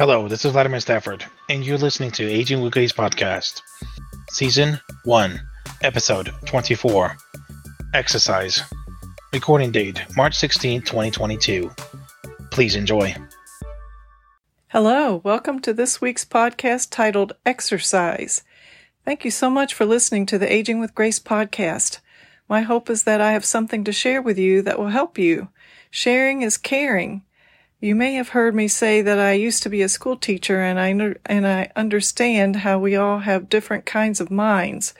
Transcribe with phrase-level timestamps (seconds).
[0.00, 3.60] Hello, this is Vladimir Stafford, and you're listening to Aging with Grace podcast,
[4.30, 5.38] Season 1,
[5.82, 7.18] Episode 24
[7.92, 8.62] Exercise.
[9.34, 11.70] Recording date March 16, 2022.
[12.50, 13.14] Please enjoy.
[14.68, 18.42] Hello, welcome to this week's podcast titled Exercise.
[19.04, 21.98] Thank you so much for listening to the Aging with Grace podcast.
[22.48, 25.50] My hope is that I have something to share with you that will help you.
[25.90, 27.22] Sharing is caring.
[27.82, 30.78] You may have heard me say that I used to be a school teacher and
[30.78, 30.88] I,
[31.24, 34.92] and I understand how we all have different kinds of minds.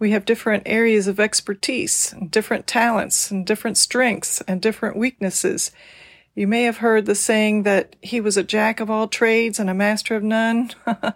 [0.00, 5.70] We have different areas of expertise, and different talents, and different strengths and different weaknesses.
[6.34, 9.70] You may have heard the saying that he was a jack of all trades and
[9.70, 10.72] a master of none.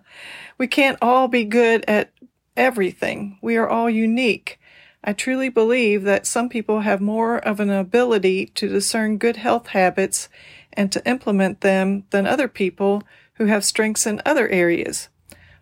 [0.59, 2.13] we can't all be good at
[2.57, 3.37] everything.
[3.43, 4.61] We are all unique.
[5.03, 9.69] I truly believe that some people have more of an ability to discern good health
[9.69, 10.29] habits
[10.73, 13.03] and to implement them than other people
[13.35, 15.09] who have strengths in other areas.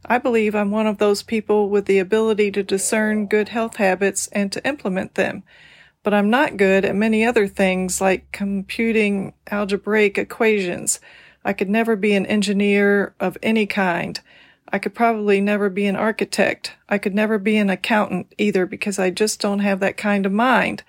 [0.05, 4.29] I believe I'm one of those people with the ability to discern good health habits
[4.29, 5.43] and to implement them,
[6.03, 11.01] but I'm not good at many other things like computing algebraic equations.
[11.45, 14.21] I could never be an engineer of any kind.
[14.71, 16.75] I could probably never be an architect.
[16.89, 20.33] I could never be an accountant either because I just don't have that kind of
[20.33, 20.83] mind.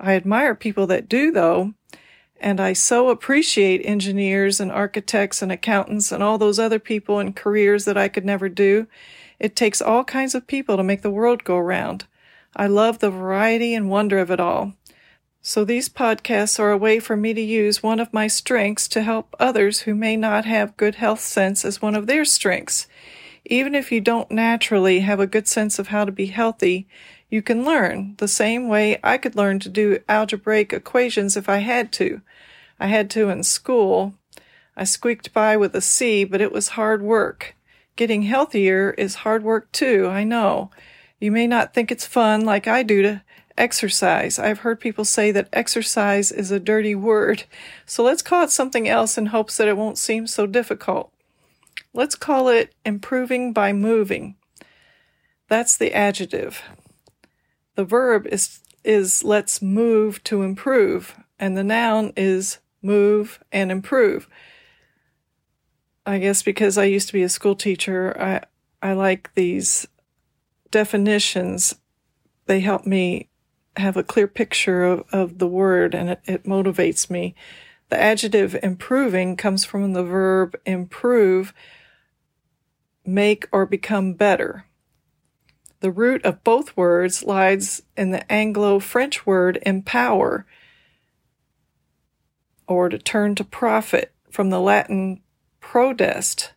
[0.00, 1.74] I admire people that do though,
[2.40, 7.32] and I so appreciate engineers and architects and accountants and all those other people in
[7.32, 8.86] careers that I could never do.
[9.38, 12.06] It takes all kinds of people to make the world go round.
[12.56, 14.74] I love the variety and wonder of it all.
[15.40, 19.02] So these podcasts are a way for me to use one of my strengths to
[19.02, 22.86] help others who may not have good health sense as one of their strengths.
[23.44, 26.86] Even if you don't naturally have a good sense of how to be healthy,
[27.30, 31.58] you can learn the same way I could learn to do algebraic equations if I
[31.58, 32.22] had to.
[32.80, 34.14] I had to in school.
[34.76, 37.54] I squeaked by with a C, but it was hard work.
[37.96, 40.70] Getting healthier is hard work too, I know.
[41.20, 43.22] You may not think it's fun like I do to
[43.58, 44.38] exercise.
[44.38, 47.44] I've heard people say that exercise is a dirty word,
[47.84, 51.12] so let's call it something else in hopes that it won't seem so difficult.
[51.92, 54.36] Let's call it improving by moving.
[55.48, 56.62] That's the adjective.
[57.78, 64.28] The verb is, is let's move to improve, and the noun is move and improve.
[66.04, 68.40] I guess because I used to be a school teacher, I,
[68.84, 69.86] I like these
[70.72, 71.76] definitions.
[72.46, 73.28] They help me
[73.76, 77.36] have a clear picture of, of the word and it, it motivates me.
[77.90, 81.54] The adjective improving comes from the verb improve,
[83.06, 84.64] make or become better.
[85.80, 90.44] The root of both words lies in the Anglo French word empower,
[92.66, 95.20] or to turn to profit, from the Latin
[95.60, 96.50] prodest,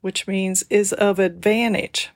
[0.00, 2.10] which means is of advantage.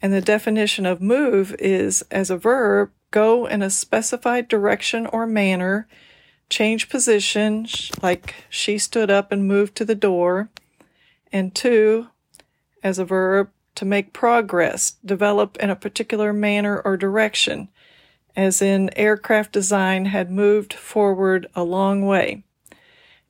[0.00, 5.26] And the definition of move is as a verb, go in a specified direction or
[5.26, 5.88] manner,
[6.50, 7.66] change position,
[8.02, 10.50] like she stood up and moved to the door.
[11.32, 12.08] And two,
[12.82, 17.68] as a verb, to make progress, develop in a particular manner or direction,
[18.34, 22.44] as in aircraft design had moved forward a long way.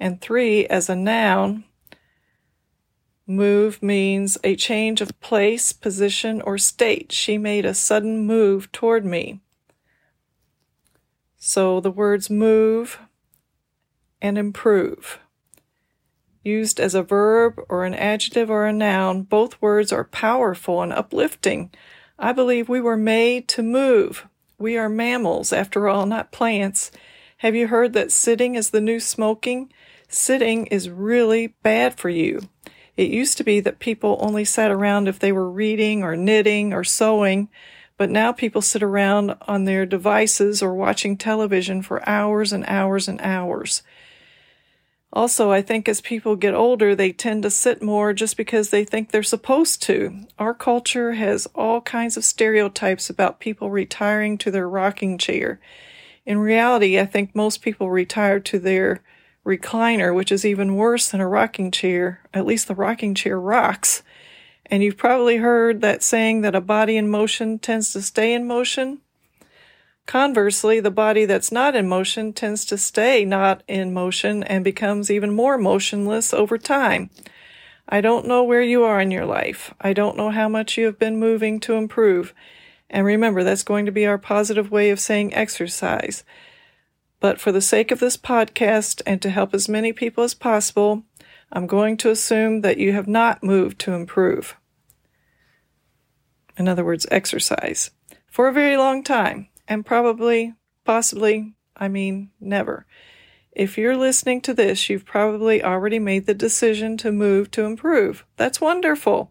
[0.00, 1.64] And three, as a noun,
[3.26, 7.12] move means a change of place, position, or state.
[7.12, 9.40] She made a sudden move toward me.
[11.38, 12.98] So the words move
[14.20, 15.18] and improve.
[16.46, 20.92] Used as a verb or an adjective or a noun, both words are powerful and
[20.92, 21.72] uplifting.
[22.20, 24.28] I believe we were made to move.
[24.56, 26.92] We are mammals, after all, not plants.
[27.38, 29.72] Have you heard that sitting is the new smoking?
[30.06, 32.42] Sitting is really bad for you.
[32.96, 36.72] It used to be that people only sat around if they were reading or knitting
[36.72, 37.48] or sewing,
[37.96, 43.08] but now people sit around on their devices or watching television for hours and hours
[43.08, 43.82] and hours.
[45.16, 48.85] Also, I think as people get older, they tend to sit more just because they
[48.85, 50.26] think they're supposed to.
[50.38, 55.58] Our culture has all kinds of stereotypes about people retiring to their rocking chair.
[56.26, 59.02] In reality, I think most people retire to their
[59.43, 62.20] recliner, which is even worse than a rocking chair.
[62.35, 64.02] At least the rocking chair rocks.
[64.67, 68.46] And you've probably heard that saying that a body in motion tends to stay in
[68.46, 69.00] motion.
[70.06, 75.11] Conversely, the body that's not in motion tends to stay not in motion and becomes
[75.11, 77.11] even more motionless over time.
[77.88, 79.75] I don't know where you are in your life.
[79.81, 82.35] I don't know how much you have been moving to improve.
[82.88, 86.23] And remember, that's going to be our positive way of saying exercise.
[87.19, 91.02] But for the sake of this podcast and to help as many people as possible,
[91.50, 94.56] I'm going to assume that you have not moved to improve.
[96.56, 97.91] In other words, exercise
[98.31, 100.54] for a very long time and probably,
[100.84, 102.86] possibly, I mean, never.
[103.52, 108.24] If you're listening to this, you've probably already made the decision to move to improve.
[108.36, 109.30] That's wonderful.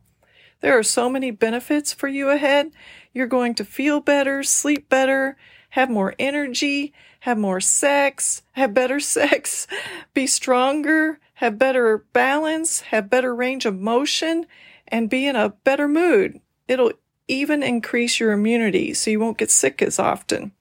[0.62, 2.72] There are so many benefits for you ahead.
[3.14, 5.38] You're going to feel better, sleep better,
[5.70, 9.68] have more energy, have more sex, have better sex,
[10.14, 14.46] be stronger, have better balance, have better range of motion,
[14.88, 16.40] and be in a better mood.
[16.68, 16.94] It'll
[17.28, 20.52] even increase your immunity so you won't get sick as often.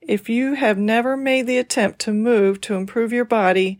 [0.00, 3.78] If you have never made the attempt to move to improve your body,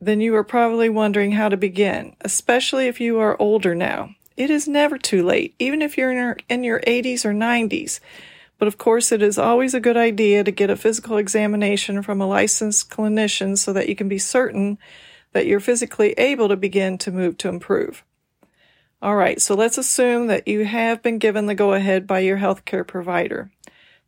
[0.00, 4.14] then you are probably wondering how to begin, especially if you are older now.
[4.36, 7.98] It is never too late, even if you're in your, in your 80s or 90s.
[8.56, 12.20] But of course, it is always a good idea to get a physical examination from
[12.20, 14.78] a licensed clinician so that you can be certain
[15.32, 18.04] that you're physically able to begin to move to improve.
[19.00, 22.38] All right, so let's assume that you have been given the go ahead by your
[22.38, 23.52] healthcare provider.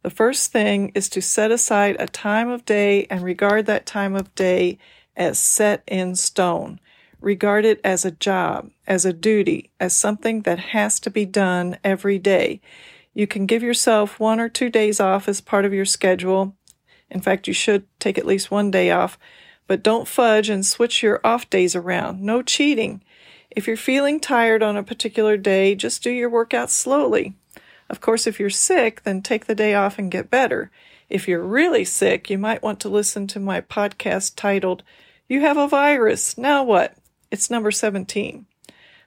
[0.02, 4.16] The first thing is to set aside a time of day and regard that time
[4.16, 4.78] of day
[5.16, 6.80] as set in stone.
[7.20, 11.78] Regard it as a job, as a duty, as something that has to be done
[11.84, 12.60] every day.
[13.14, 16.56] You can give yourself one or two days off as part of your schedule.
[17.08, 19.18] In fact, you should take at least one day off,
[19.68, 22.20] but don't fudge and switch your off days around.
[22.22, 23.04] No cheating.
[23.50, 27.34] If you're feeling tired on a particular day, just do your workout slowly.
[27.88, 30.70] Of course, if you're sick, then take the day off and get better.
[31.08, 34.84] If you're really sick, you might want to listen to my podcast titled,
[35.28, 36.38] You Have a Virus.
[36.38, 36.96] Now what?
[37.32, 38.46] It's number 17.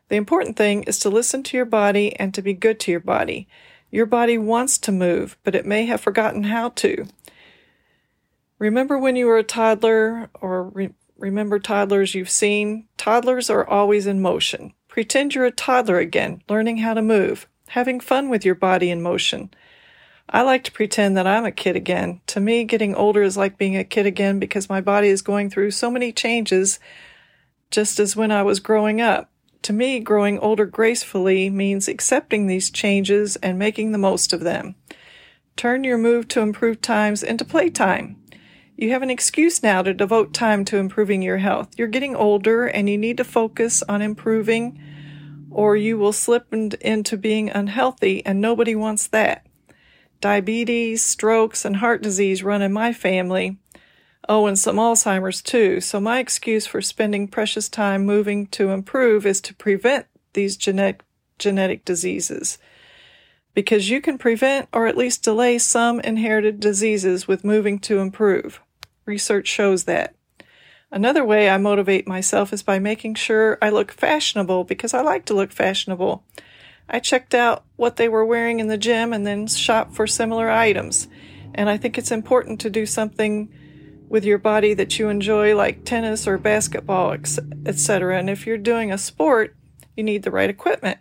[0.10, 3.00] The important thing is to listen to your body and to be good to your
[3.00, 3.48] body.
[3.90, 7.08] Your body wants to move, but it may have forgotten how to.
[8.60, 12.90] Remember when you were a toddler or re- Remember toddlers you've seen?
[12.98, 14.74] Toddlers are always in motion.
[14.90, 19.02] Pretend you're a toddler again, learning how to move, having fun with your body in
[19.02, 19.50] motion.
[20.30, 22.20] I like to pretend that I'm a kid again.
[22.28, 25.50] To me, getting older is like being a kid again because my body is going
[25.50, 26.78] through so many changes,
[27.72, 29.32] just as when I was growing up.
[29.62, 34.76] To me, growing older gracefully means accepting these changes and making the most of them.
[35.56, 38.18] Turn your move to improve times into playtime.
[38.76, 41.70] You have an excuse now to devote time to improving your health.
[41.78, 44.80] You're getting older and you need to focus on improving,
[45.52, 49.46] or you will slip into being unhealthy, and nobody wants that.
[50.22, 53.58] Diabetes, strokes, and heart disease run in my family.
[54.28, 55.80] Oh, and some Alzheimer's too.
[55.80, 61.04] So, my excuse for spending precious time moving to improve is to prevent these genetic,
[61.38, 62.58] genetic diseases
[63.54, 68.62] because you can prevent or at least delay some inherited diseases with moving to improve.
[69.06, 70.16] Research shows that.
[70.92, 75.26] Another way I motivate myself is by making sure I look fashionable because I like
[75.26, 76.24] to look fashionable.
[76.88, 80.50] I checked out what they were wearing in the gym and then shopped for similar
[80.50, 81.08] items.
[81.56, 83.52] And I think it's important to do something
[84.08, 87.14] with your body that you enjoy, like tennis or basketball,
[87.66, 88.20] etc.
[88.20, 89.56] And if you're doing a sport,
[89.96, 91.00] you need the right equipment.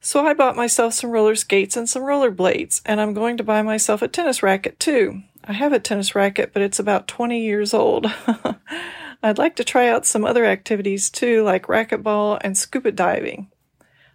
[0.00, 3.44] So I bought myself some roller skates and some roller blades, and I'm going to
[3.44, 5.22] buy myself a tennis racket too.
[5.44, 8.06] I have a tennis racket, but it's about 20 years old.
[9.22, 13.50] I'd like to try out some other activities too, like racquetball and scuba diving.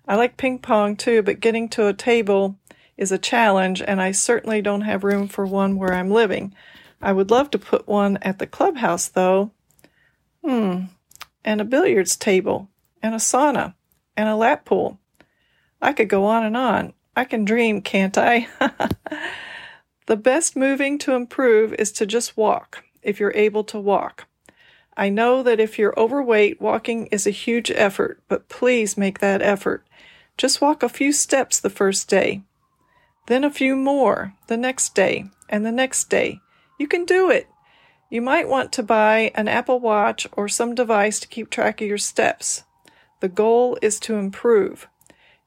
[0.08, 2.58] I like ping pong too, but getting to a table
[2.98, 6.54] is a challenge, and I certainly don't have room for one where I'm living.
[7.02, 9.52] I would love to put one at the clubhouse though.
[10.46, 10.86] Hmm.
[11.44, 12.70] And a billiards table,
[13.02, 13.74] and a sauna,
[14.16, 15.00] and a lap pool.
[15.84, 16.94] I could go on and on.
[17.16, 18.48] I can dream, can't I?
[20.08, 24.28] the best moving to improve is to just walk, if you're able to walk.
[24.96, 29.42] I know that if you're overweight, walking is a huge effort, but please make that
[29.42, 29.86] effort.
[30.38, 32.44] Just walk a few steps the first day,
[33.28, 36.40] then a few more the next day, and the next day.
[36.80, 37.48] You can do it.
[38.10, 41.88] You might want to buy an Apple Watch or some device to keep track of
[41.88, 42.64] your steps.
[43.20, 44.88] The goal is to improve.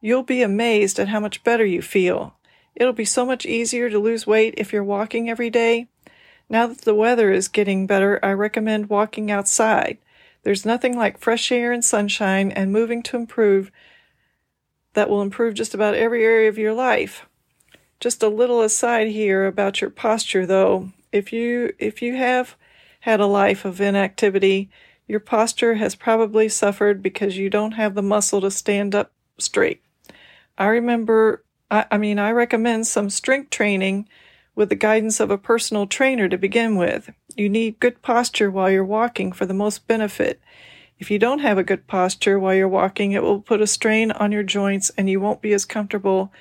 [0.07, 2.37] You'll be amazed at how much better you feel.
[2.77, 5.89] It'll be so much easier to lose weight if you're walking every day.
[6.49, 9.99] Now that the weather is getting better, I recommend walking outside.
[10.45, 13.73] There's nothing like fresh air and sunshine and moving to improve
[14.93, 17.27] that will improve just about every area of your life.
[17.99, 20.93] Just a little aside here about your posture though.
[21.11, 22.55] If you if you have
[23.01, 24.71] had a life of inactivity,
[25.09, 29.83] your posture has probably suffered because you don't have the muscle to stand up straight.
[30.59, 34.09] I remember, I, I mean, I recommend some strength training
[34.55, 37.11] with the guidance of a personal trainer to begin with.
[37.37, 40.41] You need good posture while you're walking for the most benefit.
[40.99, 44.11] If you don't have a good posture while you're walking, it will put a strain
[44.13, 46.33] on your joints and you won't be as comfortable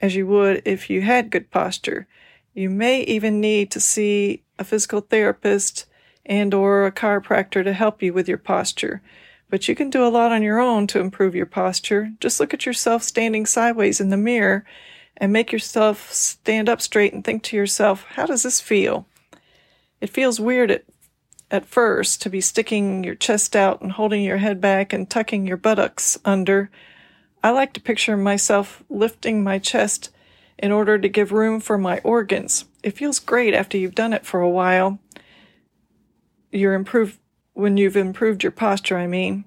[0.00, 2.06] as you would if you had good posture.
[2.52, 5.86] You may even need to see a physical therapist
[6.24, 9.02] and or a chiropractor to help you with your posture.
[9.50, 12.12] But you can do a lot on your own to improve your posture.
[12.20, 14.64] Just look at yourself standing sideways in the mirror
[15.16, 19.06] and make yourself stand up straight and think to yourself, how does this feel?
[20.00, 20.84] It feels weird at,
[21.50, 25.46] at first to be sticking your chest out and holding your head back and tucking
[25.46, 26.70] your buttocks under.
[27.42, 30.10] I like to picture myself lifting my chest
[30.58, 32.64] in order to give room for my organs.
[32.82, 34.98] It feels great after you've done it for a while.
[36.50, 37.18] You're improved
[37.54, 39.44] when you've improved your posture, I mean.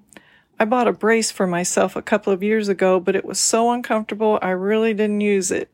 [0.58, 3.70] I bought a brace for myself a couple of years ago, but it was so
[3.70, 5.70] uncomfortable I really didn't use it.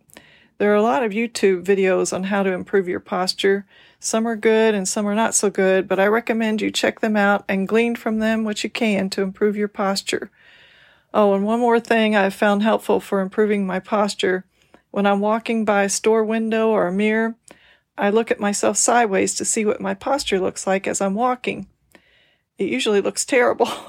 [0.59, 3.67] There are a lot of YouTube videos on how to improve your posture.
[3.99, 7.17] Some are good and some are not so good, but I recommend you check them
[7.17, 10.31] out and glean from them what you can to improve your posture.
[11.15, 14.45] Oh, and one more thing I've found helpful for improving my posture.
[14.91, 17.37] When I'm walking by a store window or a mirror,
[17.97, 21.69] I look at myself sideways to see what my posture looks like as I'm walking
[22.59, 23.67] it usually looks terrible.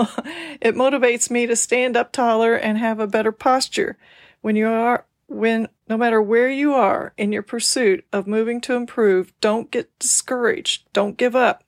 [0.61, 3.97] it motivates me to stand up taller and have a better posture.
[4.41, 8.75] When you are, when, no matter where you are in your pursuit of moving to
[8.75, 10.83] improve, don't get discouraged.
[10.93, 11.63] Don't give up.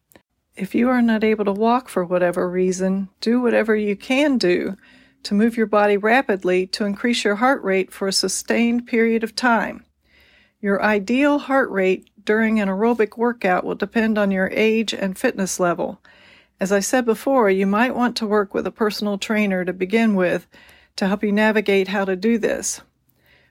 [0.56, 4.76] If you are not able to walk for whatever reason, do whatever you can do
[5.24, 9.36] to move your body rapidly to increase your heart rate for a sustained period of
[9.36, 9.86] time.
[10.60, 15.60] Your ideal heart rate during an aerobic workout will depend on your age and fitness
[15.60, 16.02] level.
[16.60, 20.16] As I said before, you might want to work with a personal trainer to begin
[20.16, 20.48] with
[20.96, 22.82] to help you navigate how to do this.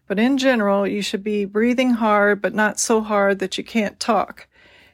[0.08, 4.00] But in general, you should be breathing hard, but not so hard that you can't
[4.00, 4.48] talk.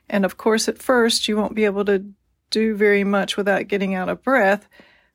[0.08, 2.04] And of course, at first, you won't be able to
[2.50, 4.68] do very much without getting out of breath,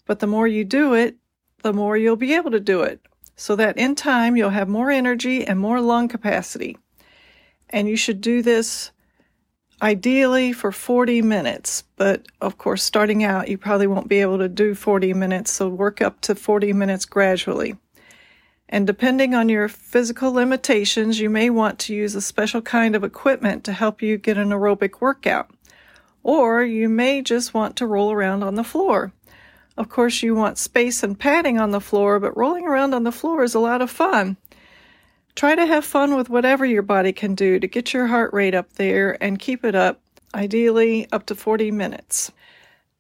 [0.06, 1.18] but the more you do it,
[1.62, 3.00] the more you'll be able to do it.
[3.36, 6.78] So that in time, you'll have more energy and more lung capacity.
[7.70, 8.92] And you should do this
[9.82, 14.50] ideally for 40 minutes, but of course, starting out, you probably won't be able to
[14.50, 17.76] do 40 minutes, so work up to 40 minutes gradually.
[18.70, 23.04] And depending on your physical limitations, you may want to use a special kind of
[23.04, 25.50] equipment to help you get an aerobic workout.
[26.22, 29.14] Or you may just want to roll around on the floor.
[29.78, 33.12] Of course, you want space and padding on the floor, but rolling around on the
[33.12, 34.36] floor is a lot of fun.
[35.38, 38.56] Try to have fun with whatever your body can do to get your heart rate
[38.56, 40.02] up there and keep it up,
[40.34, 42.32] ideally up to 40 minutes.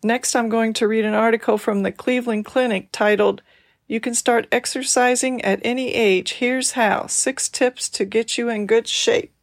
[0.03, 3.41] Next, I'm going to read an article from the Cleveland Clinic titled,
[3.87, 6.33] You Can Start Exercising at Any Age.
[6.33, 9.33] Here's How Six Tips to Get You in Good Shape.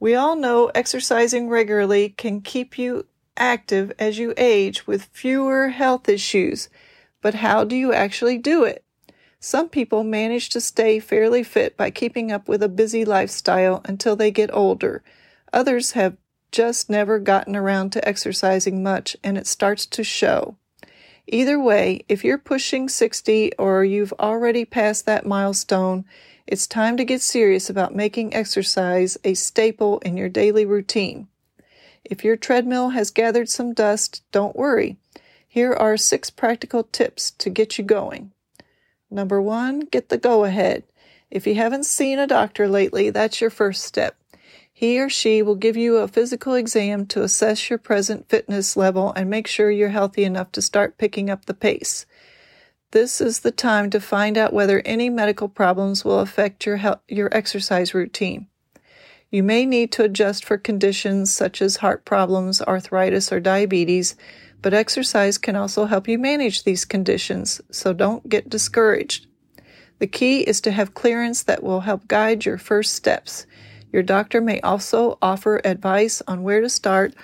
[0.00, 6.08] We all know exercising regularly can keep you active as you age with fewer health
[6.08, 6.68] issues,
[7.22, 8.84] but how do you actually do it?
[9.42, 14.14] Some people manage to stay fairly fit by keeping up with a busy lifestyle until
[14.14, 15.02] they get older.
[15.50, 16.18] Others have
[16.52, 20.56] just never gotten around to exercising much and it starts to show.
[21.26, 26.04] Either way, if you're pushing 60 or you've already passed that milestone,
[26.46, 31.28] it's time to get serious about making exercise a staple in your daily routine.
[32.04, 34.98] If your treadmill has gathered some dust, don't worry.
[35.48, 38.32] Here are six practical tips to get you going.
[39.10, 40.84] Number one, get the go ahead.
[41.30, 44.16] If you haven't seen a doctor lately, that's your first step.
[44.72, 49.12] He or she will give you a physical exam to assess your present fitness level
[49.14, 52.06] and make sure you're healthy enough to start picking up the pace.
[52.92, 57.00] This is the time to find out whether any medical problems will affect your health,
[57.08, 58.48] your exercise routine.
[59.30, 64.16] You may need to adjust for conditions such as heart problems, arthritis, or diabetes,
[64.62, 69.26] but exercise can also help you manage these conditions, so don't get discouraged.
[69.98, 73.46] The key is to have clearance that will help guide your first steps.
[73.92, 77.14] Your doctor may also offer advice on where to start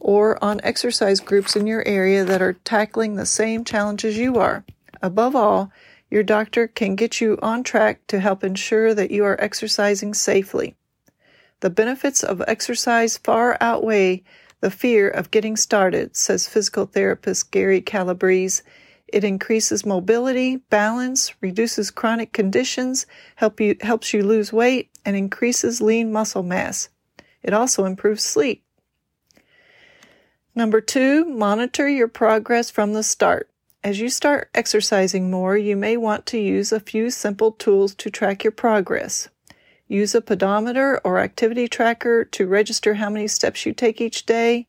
[0.00, 4.64] or on exercise groups in your area that are tackling the same challenges you are.
[5.02, 5.70] Above all,
[6.10, 10.74] your doctor can get you on track to help ensure that you are exercising safely.
[11.60, 14.22] The benefits of exercise far outweigh
[14.62, 18.62] the fear of getting started, says physical therapist Gary Calabrese.
[19.08, 23.04] It increases mobility, balance, reduces chronic conditions,
[23.34, 26.88] help you, helps you lose weight, and increases lean muscle mass.
[27.42, 28.64] It also improves sleep.
[30.54, 33.50] Number two, monitor your progress from the start.
[33.82, 38.10] As you start exercising more, you may want to use a few simple tools to
[38.10, 39.28] track your progress.
[39.92, 44.66] Use a pedometer or activity tracker to register how many steps you take each day.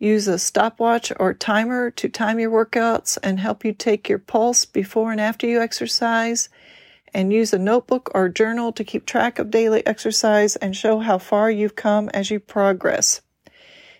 [0.00, 4.64] Use a stopwatch or timer to time your workouts and help you take your pulse
[4.64, 6.48] before and after you exercise.
[7.14, 11.18] And use a notebook or journal to keep track of daily exercise and show how
[11.18, 13.20] far you've come as you progress.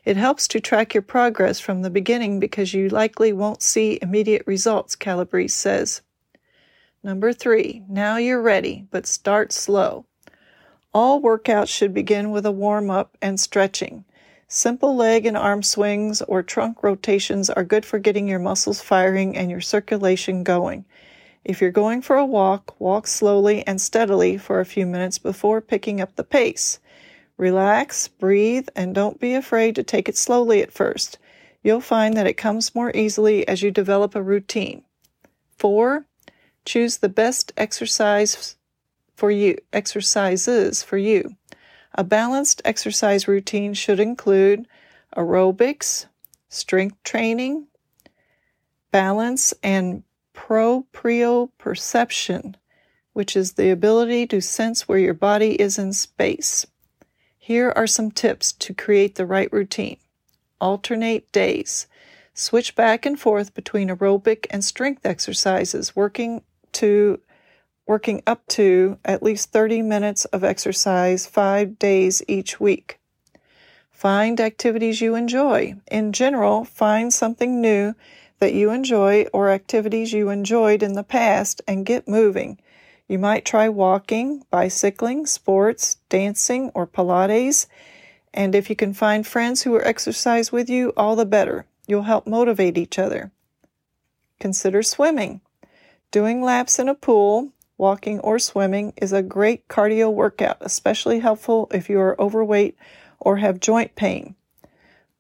[0.05, 4.43] It helps to track your progress from the beginning because you likely won't see immediate
[4.49, 6.03] results, Calabrese says.
[7.05, 10.07] Number three, now you're ready, but start slow.
[10.99, 14.07] All workouts should begin with a warm up and stretching.
[14.49, 19.37] Simple leg and arm swings or trunk rotations are good for getting your muscles firing
[19.37, 20.87] and your circulation going.
[21.45, 25.61] If you're going for a walk, walk slowly and steadily for a few minutes before
[25.61, 26.79] picking up the pace.
[27.37, 31.19] Relax, breathe, and don't be afraid to take it slowly at first.
[31.63, 34.83] You'll find that it comes more easily as you develop a routine.
[35.59, 36.07] 4.
[36.65, 38.57] Choose the best exercise
[39.17, 41.37] for you, exercises for you.
[41.95, 44.69] A balanced exercise routine should include
[45.17, 46.07] aerobics,
[46.49, 47.67] strength training,
[48.93, 50.05] balance, and
[50.35, 52.55] proprioception,
[53.15, 56.67] which is the ability to sense where your body is in space.
[57.39, 59.97] Here are some tips to create the right routine.
[60.61, 61.87] Alternate days.
[62.35, 66.43] Switch back and forth between aerobic and strength exercises, working
[66.73, 67.19] to
[67.87, 72.99] working up to at least 30 minutes of exercise 5 days each week.
[73.91, 75.77] Find activities you enjoy.
[75.91, 77.95] In general, find something new
[78.39, 82.59] that you enjoy or activities you enjoyed in the past and get moving.
[83.09, 87.67] You might try walking, bicycling, sports, dancing, or Pilates.
[88.35, 91.67] And if you can find friends who will exercise with you, all the better.
[91.87, 93.31] You'll help motivate each other.
[94.41, 95.41] Consider swimming.
[96.11, 101.69] Doing laps in a pool, walking, or swimming is a great cardio workout, especially helpful
[101.73, 102.77] if you are overweight
[103.19, 104.35] or have joint pain.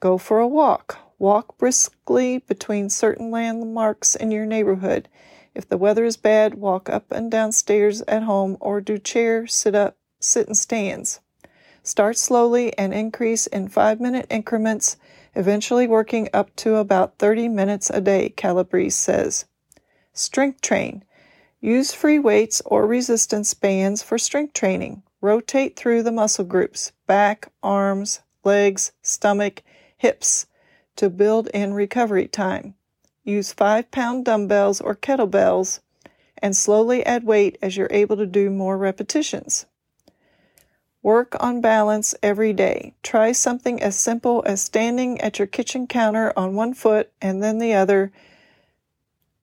[0.00, 0.98] Go for a walk.
[1.18, 5.08] Walk briskly between certain landmarks in your neighborhood.
[5.54, 9.46] If the weather is bad, walk up and down stairs at home or do chair,
[9.46, 11.20] sit up, sit and stands.
[11.82, 14.96] Start slowly and increase in five minute increments,
[15.34, 19.46] eventually working up to about 30 minutes a day, Calabrese says.
[20.12, 21.04] Strength train.
[21.60, 25.02] Use free weights or resistance bands for strength training.
[25.20, 29.62] Rotate through the muscle groups back, arms, legs, stomach,
[29.96, 30.46] hips
[30.96, 32.74] to build in recovery time.
[33.24, 35.80] Use 5 pound dumbbells or kettlebells
[36.38, 39.66] and slowly add weight as you're able to do more repetitions.
[41.02, 42.94] Work on balance every day.
[43.02, 47.58] Try something as simple as standing at your kitchen counter on one foot and then
[47.58, 48.12] the other,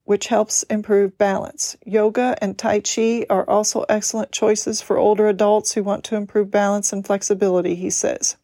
[0.06, 1.78] which helps improve balance.
[1.86, 6.52] Yoga and Tai Chi are also excellent choices for older adults who want to improve
[6.52, 8.36] balance and flexibility, he says.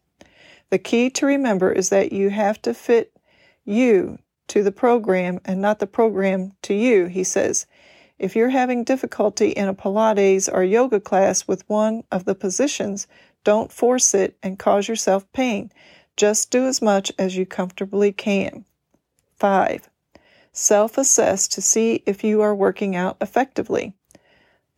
[0.70, 3.12] The key to remember is that you have to fit
[3.64, 4.18] you
[4.48, 7.66] to the program and not the program to you, he says.
[8.18, 13.06] If you're having difficulty in a Pilates or yoga class with one of the positions,
[13.44, 15.72] don't force it and cause yourself pain.
[16.16, 18.64] Just do as much as you comfortably can.
[19.38, 19.88] 5.
[20.52, 23.94] Self assess to see if you are working out effectively.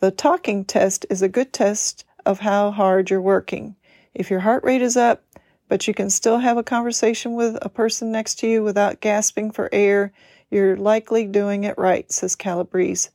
[0.01, 3.77] The talking test is a good test of how hard you're working.
[4.13, 5.25] If your heart rate is up,
[5.69, 9.51] but you can still have a conversation with a person next to you without gasping
[9.51, 10.13] for air,
[10.51, 13.09] you're likely doing it right, says Calabrese.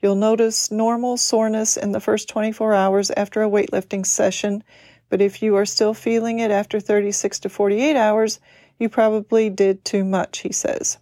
[0.00, 4.62] You'll notice normal soreness in the first 24 hours after a weightlifting session,
[5.08, 8.38] but if you are still feeling it after 36 to 48 hours,
[8.78, 10.98] you probably did too much, he says.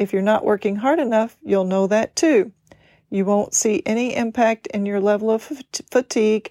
[0.00, 2.50] If you're not working hard enough, you'll know that too.
[3.08, 6.50] You won't see any impact in your level of fatigue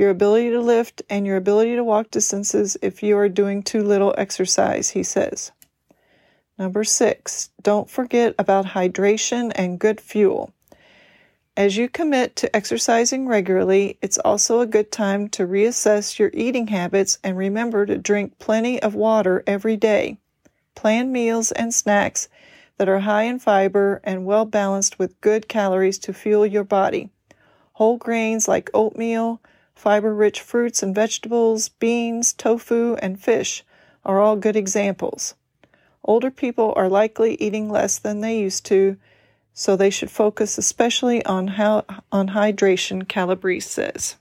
[0.00, 3.82] your ability to lift, and your ability to walk distances if you are doing too
[3.82, 5.52] little exercise, he says.
[6.58, 10.54] Number six, don't forget about hydration and good fuel.
[11.54, 16.68] As you commit to exercising regularly, it's also a good time to reassess your eating
[16.68, 20.16] habits and remember to drink plenty of water every day.
[20.74, 22.28] Plan meals and snacks
[22.80, 27.10] that are high in fiber and well balanced with good calories to fuel your body.
[27.74, 29.38] Whole grains like oatmeal,
[29.80, 33.64] Fiber rich fruits and vegetables, beans, tofu, and fish
[34.04, 35.34] are all good examples.
[36.04, 38.98] Older people are likely eating less than they used to,
[39.54, 44.16] so they should focus especially on how on hydration, Calabrese says.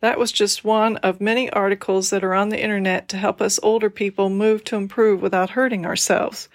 [0.00, 3.60] That was just one of many articles that are on the internet to help us
[3.62, 6.48] older people move to improve without hurting ourselves.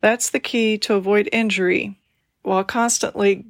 [0.00, 1.96] That's the key to avoid injury
[2.42, 3.44] while constantly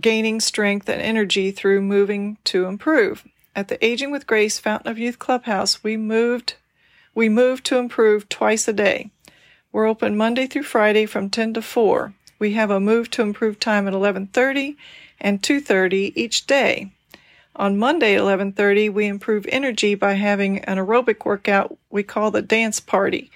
[0.00, 3.24] gaining strength and energy through moving to improve.
[3.54, 6.54] At the Aging with Grace Fountain of Youth Clubhouse, we moved
[7.14, 9.10] we moved to improve twice a day.
[9.72, 12.12] We're open Monday through Friday from 10 to 4.
[12.38, 14.76] We have a move to improve time at 11:30
[15.18, 16.90] and 2:30 each day.
[17.54, 22.42] On Monday at 11:30, we improve energy by having an aerobic workout we call the
[22.42, 23.30] dance party.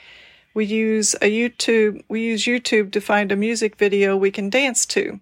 [0.53, 4.85] We use a YouTube we use YouTube to find a music video we can dance
[4.87, 5.21] to.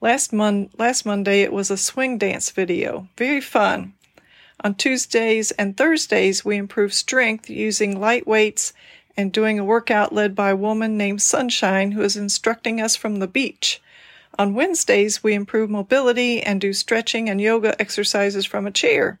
[0.00, 3.08] Last mon- last Monday it was a swing dance video.
[3.18, 3.92] Very fun.
[4.64, 8.72] On Tuesdays and Thursdays we improve strength using light weights
[9.16, 13.16] and doing a workout led by a woman named Sunshine who is instructing us from
[13.16, 13.82] the beach.
[14.38, 19.20] On Wednesdays, we improve mobility and do stretching and yoga exercises from a chair.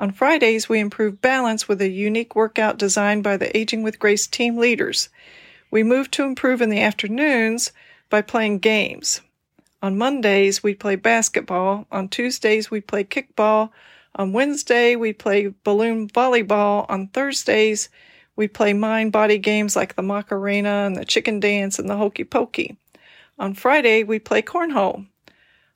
[0.00, 4.26] On Fridays, we improve balance with a unique workout designed by the Aging with Grace
[4.26, 5.10] team leaders.
[5.70, 7.70] We move to improve in the afternoons
[8.08, 9.20] by playing games.
[9.82, 11.86] On Mondays, we play basketball.
[11.92, 13.72] On Tuesdays, we play kickball.
[14.14, 16.86] On Wednesday, we play balloon volleyball.
[16.88, 17.90] On Thursdays,
[18.36, 22.24] we play mind body games like the Macarena and the chicken dance and the hokey
[22.24, 22.78] pokey.
[23.38, 25.06] On Friday, we play cornhole.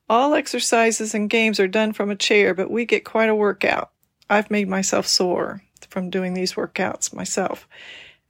[0.09, 3.91] All exercises and games are done from a chair, but we get quite a workout.
[4.29, 7.69] I've made myself sore from doing these workouts myself.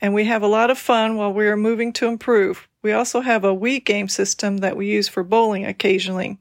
[0.01, 2.69] And we have a lot of fun while we are moving to improve.
[2.83, 6.39] We also have a Wii game system that we use for bowling occasionally.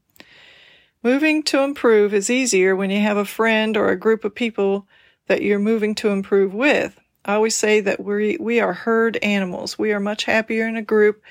[1.03, 4.87] Moving to improve is easier when you have a friend or a group of people
[5.27, 6.99] that you're moving to improve with.
[7.25, 9.79] I always say that we we are herd animals.
[9.79, 11.21] We are much happier in a group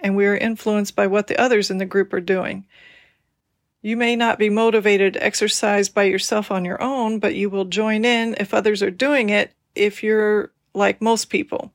[0.00, 2.66] and we are influenced by what the others in the group are doing.
[3.82, 7.64] You may not be motivated to exercise by yourself on your own, but you will
[7.64, 11.72] join in if others are doing it if you're like most people.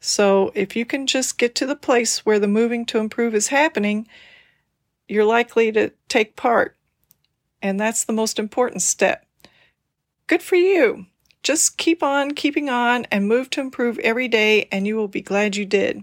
[0.00, 3.48] So if you can just get to the place where the moving to improve is
[3.48, 4.08] happening,
[5.08, 6.76] you're likely to take part.
[7.62, 9.24] And that's the most important step.
[10.26, 11.06] Good for you.
[11.42, 15.20] Just keep on keeping on and move to improve every day, and you will be
[15.20, 16.02] glad you did.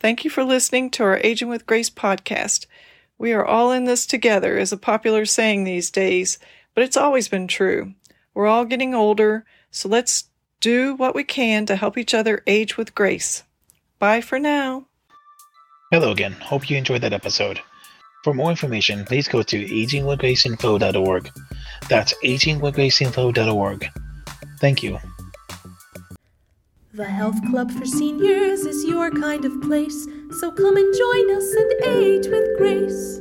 [0.00, 2.66] Thank you for listening to our Aging with Grace podcast.
[3.22, 6.40] We are all in this together, is a popular saying these days,
[6.74, 7.94] but it's always been true.
[8.34, 10.24] We're all getting older, so let's
[10.58, 13.44] do what we can to help each other age with grace.
[14.00, 14.86] Bye for now.
[15.92, 16.32] Hello again.
[16.32, 17.60] Hope you enjoyed that episode.
[18.24, 21.30] For more information, please go to agingwithgraceinfo.org.
[21.88, 23.86] That's agingwithgraceinfo.org.
[24.58, 24.98] Thank you.
[26.92, 31.52] The Health Club for Seniors is your kind of place, so come and join us
[31.54, 33.20] and age with grace.